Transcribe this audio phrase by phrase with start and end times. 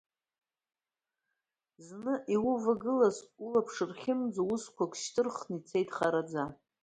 [1.85, 6.45] Зны иувагылаз, улаԥш рхьымӡо, усқәак шьҭырхын, ицеит хараӡа.